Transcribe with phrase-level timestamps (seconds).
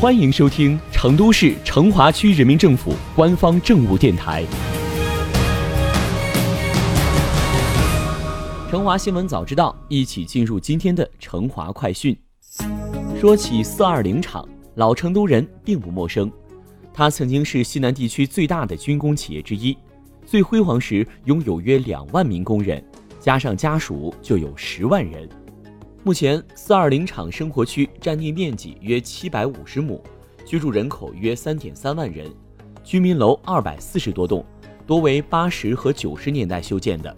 [0.00, 4.44] 欢迎收听成都市成华区人民政府官方政务电台
[8.70, 12.16] 《成华新闻早知道》，一起进入今天的成华快讯。
[13.20, 16.30] 说起四二零厂，老成都人并不陌生，
[16.94, 19.76] 它曾经是西南地区最大的军工企业之一，
[20.24, 22.80] 最辉煌时拥有约两万名工人，
[23.18, 25.28] 加上家属就有十万人。
[26.04, 30.00] 目前，四二零厂生活区占地面积约七百五十亩，
[30.46, 32.30] 居住人口约三点三万人，
[32.84, 34.46] 居民楼二百四十多栋，
[34.86, 37.14] 多为八十和九十年代修建的。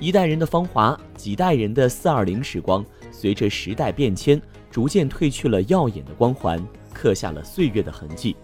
[0.00, 8.34] 一代人的芳华，几代人的四二零时光，随着时代变迁，逐渐褪去了耀眼的光环，刻下了岁月的痕迹。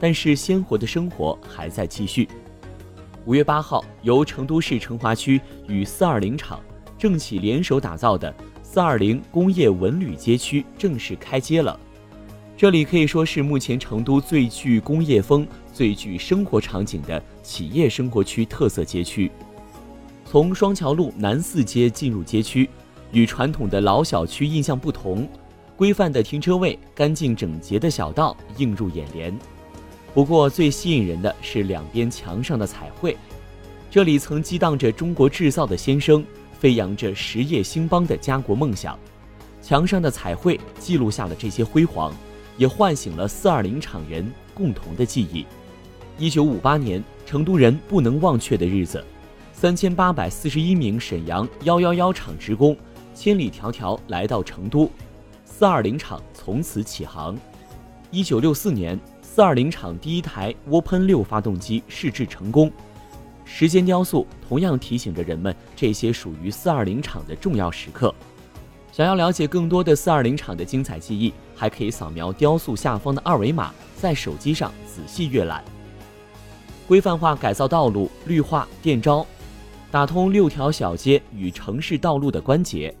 [0.00, 2.28] 但是，鲜活的生活还在继续。
[3.24, 6.60] 五月八号，由成都市成华区与四二零厂、
[6.98, 8.34] 政企联手打造的。
[8.72, 11.76] 四二零工业文旅街区正式开街了，
[12.56, 19.28] 这里可以说是目前成都最具工业风、最具生活场景的企业生活区特色街区。
[20.24, 22.70] 从双桥路南四街进入街区，
[23.10, 25.28] 与传统的老小区印象不同，
[25.76, 29.36] 规范的停车位、干净整洁的小道映入眼帘。
[30.14, 33.16] 不过最吸引人的是两边墙上的彩绘，
[33.90, 36.24] 这里曾激荡着中国制造的先声。
[36.60, 38.98] 飞扬着实业兴邦的家国梦想，
[39.62, 42.12] 墙上的彩绘记录下了这些辉煌，
[42.58, 45.46] 也唤醒了四二零厂人共同的记忆。
[46.18, 49.02] 一九五八年，成都人不能忘却的日子，
[49.54, 52.76] 三千八百四十一名沈阳幺幺幺厂职工
[53.14, 54.90] 千里迢迢来到成都，
[55.46, 57.34] 四二零厂从此起航。
[58.10, 62.70] 一九六四年，四二零厂第一台涡喷六发动机试制成功。
[63.52, 68.14] 时间雕塑同样提醒着人们这些属于四二零厂的重要时刻。
[68.92, 75.62] 想要了解更多的四二零厂的精彩记忆，还可以扫描雕塑下方的二维码，在手机上仔细阅览。
[76.86, 79.26] 规范化改造道路、绿化电招，
[79.90, 82.94] 打通六条小街与城市道路的关节，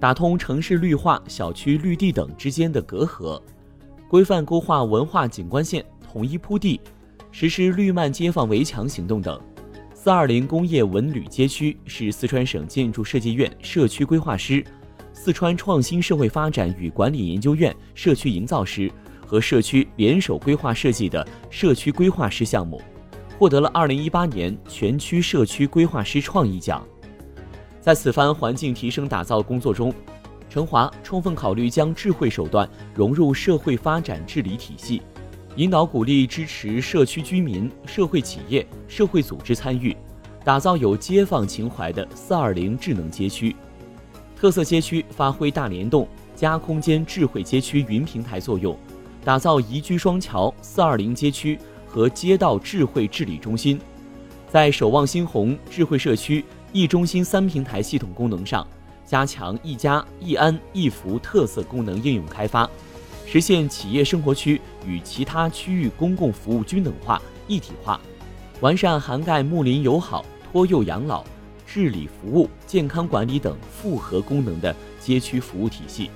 [0.00, 3.40] 打通城市绿化、小区绿地等之间的隔阂，
[4.08, 6.80] 规范勾画文化景观线，统一铺地，
[7.30, 9.40] 实施绿漫街坊围墙行动等。
[10.02, 14.64] 四二零工业文旅街区是四川省建筑设计院社区规划师、
[15.12, 18.90] 四川创新社会发展与管理研究院社区营造师
[19.26, 22.80] 和社区联手规划设计的社区规划师项目，
[23.38, 26.82] 获得了二零一八年全区社区规划师创意奖。
[27.78, 29.92] 在此番环境提升打造工作中，
[30.48, 35.02] 成华充分考虑将智慧手段融入社会发展治理体系。
[35.56, 39.96] 引导鼓励支持社区居民、社会企业、社会组织参与，
[40.44, 43.54] 打造有街坊情怀的“四二零”智能街区。
[44.36, 46.06] 特色街区发挥大联动、
[46.36, 48.78] 加空间智慧街区云平台作用，
[49.24, 53.78] 打造宜居双桥“四二零”街区和街道智慧治理中心。
[54.48, 58.64] 在守望新红智慧社区一中心三平台系统功能上，
[59.04, 62.70] 加强一家一安一服特色功能应用开发。
[63.32, 68.00] 实现企业生活区与其他区域公共服务均等化一体化，
[68.58, 71.24] 完善涵盖睦邻友好、托幼养老、
[71.64, 76.10] 治理服务、健康管理等复合功能的街区服务体系。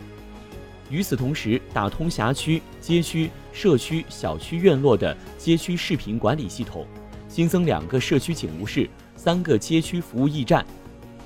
[0.90, 6.84] 与此同时，打通辖区、街区、社区、小区院落的街区视频管理系统，
[7.28, 10.66] 新增两个社区警务室、三个街区服务驿站，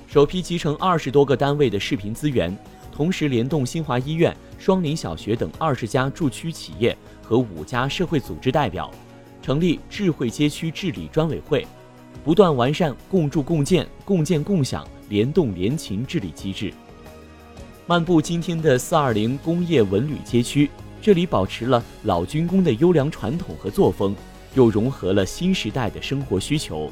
[0.05, 2.55] 首批集成二十多个单位的视频资源。
[2.99, 6.93] 同时联动新华医院、双林小学等二十家驻区企业
[7.23, 8.91] 和五家社会组织代表，
[9.41, 11.65] 成立智慧街区治理专委会，
[12.25, 16.73] 不断完善共筑共建、共建共享、联动联勤治理机制。
[17.87, 20.69] 漫步今天的四二零工业文旅街区，
[21.01, 24.13] 这里保持了老军工的优良传统和作风，
[24.55, 26.91] 又融合了新时代的生活需求，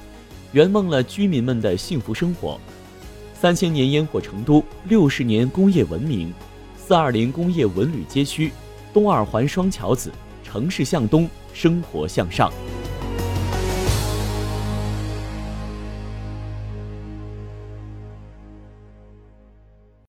[0.54, 2.58] 圆梦了居民们的幸福生活。
[3.40, 6.34] 三千年烟火成都，六十年工业文明，
[6.76, 8.52] 四二零工业文旅街区，
[8.92, 10.12] 东二环双桥子，
[10.44, 12.52] 城市向东，生活向上。